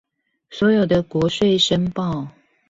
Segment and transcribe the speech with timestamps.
[0.49, 2.29] 所有的國稅申報